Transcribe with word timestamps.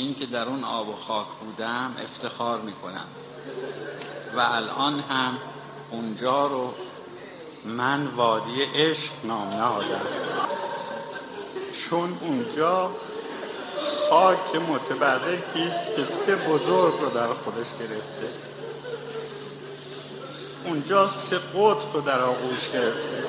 اینکه 0.00 0.26
در 0.26 0.44
اون 0.44 0.64
آب 0.64 0.88
و 0.88 0.96
خاک 0.96 1.26
بودم 1.26 1.96
افتخار 2.04 2.60
می‌کنم. 2.60 3.06
و 4.36 4.40
الان 4.40 5.00
هم 5.00 5.36
اونجا 5.90 6.46
رو 6.46 6.74
من 7.64 8.06
وادی 8.06 8.62
عشق 8.62 9.10
نام 9.24 9.48
نهادم 9.48 10.00
چون 11.80 12.18
اونجا 12.20 12.90
خاک 14.10 14.54
متبرکی 14.68 15.62
است 15.62 15.96
که 15.96 16.04
سه 16.04 16.36
بزرگ 16.36 17.00
رو 17.00 17.10
در 17.10 17.26
خودش 17.26 17.66
گرفته. 17.78 18.28
اونجا 20.64 21.10
سه 21.10 21.38
قطب 21.38 21.94
رو 21.94 22.00
در 22.00 22.20
آغوش 22.20 22.68
گرفته. 22.72 23.24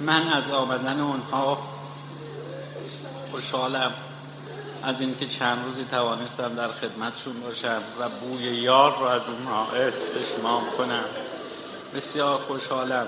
من 0.00 0.28
از 0.32 0.50
آمدن 0.50 1.00
اونها 1.00 1.58
خوشحالم 3.32 3.92
از 4.82 5.00
اینکه 5.00 5.26
چند 5.26 5.64
روزی 5.64 5.84
توانستم 5.90 6.54
در 6.54 6.68
خدمتشون 6.68 7.40
باشم 7.40 7.82
و 8.00 8.08
بوی 8.08 8.42
یار 8.42 8.98
رو 8.98 9.04
از 9.04 9.22
اونها 9.28 9.66
استشمام 9.66 10.62
کنم. 10.78 11.04
بسیار 11.94 12.38
خوشحالم. 12.38 13.06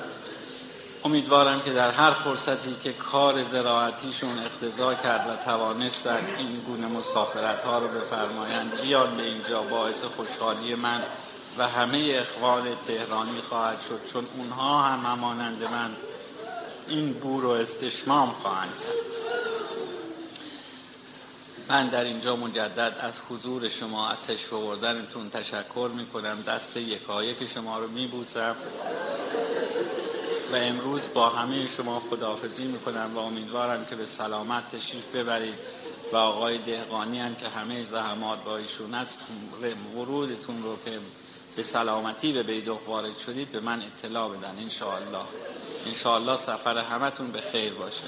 امیدوارم 1.04 1.60
که 1.60 1.72
در 1.72 1.90
هر 1.90 2.10
فرصتی 2.10 2.76
که 2.82 2.92
کار 2.92 3.44
زراعتیشون 3.44 4.30
اقتضا 4.38 4.94
کرد 4.94 5.30
و 5.30 5.44
توانستن 5.44 6.20
این 6.38 6.60
گونه 6.66 6.86
مسافرت 6.86 7.64
ها 7.64 7.78
رو 7.78 7.88
بفرمایند 7.88 8.80
بیان 8.82 9.16
به 9.16 9.22
اینجا 9.22 9.62
باعث 9.62 10.04
خوشحالی 10.04 10.74
من 10.74 11.02
و 11.58 11.68
همه 11.68 12.22
اخوان 12.22 12.64
تهرانی 12.86 13.40
خواهد 13.48 13.78
شد. 13.88 14.12
چون 14.12 14.26
اونها 14.36 14.82
هم 14.82 15.12
همانند 15.12 15.62
من 15.62 15.90
این 16.88 17.12
بو 17.12 17.40
رو 17.40 17.48
استشمام 17.48 18.30
خواهند 18.42 18.70
کرد. 18.70 19.23
من 21.68 21.88
در 21.88 22.04
اینجا 22.04 22.36
مجدد 22.36 22.96
از 23.00 23.14
حضور 23.30 23.68
شما 23.68 24.08
از 24.08 24.22
تشریف 24.22 24.52
آوردنتون 24.52 25.30
تشکر 25.30 25.90
می‌کنم. 25.94 26.42
دست 26.46 26.76
یکایک 26.76 27.48
شما 27.48 27.78
رو 27.78 27.88
میبوسم. 27.90 28.56
و 30.52 30.56
امروز 30.56 31.00
با 31.14 31.28
همه 31.28 31.66
شما 31.76 32.02
خداحافظی 32.10 32.64
می‌کنم 32.64 33.10
و 33.14 33.18
امیدوارم 33.18 33.84
که 33.84 33.96
به 33.96 34.06
سلامت 34.06 34.76
تشریف 34.76 35.14
ببرید 35.14 35.58
و 36.12 36.16
آقای 36.16 36.58
دهقانی 36.58 37.20
هم 37.20 37.34
که 37.34 37.48
همه 37.48 37.84
زحمات 37.84 38.44
با 38.44 38.56
ایشون 38.56 38.94
است 38.94 39.18
ورودتون 39.96 40.62
رو 40.62 40.78
که 40.84 40.98
به 41.56 41.62
سلامتی 41.62 42.32
به 42.32 42.42
بیدوخ 42.42 42.88
وارد 42.88 43.18
شدید 43.26 43.52
به 43.52 43.60
من 43.60 43.82
اطلاع 43.82 44.28
بدن 44.28 44.54
انشاءالله. 44.58 45.24
انشاءالله 45.86 46.36
سفر 46.36 46.78
همتون 46.78 47.32
به 47.32 47.40
خیر 47.40 47.72
باشه. 47.72 48.04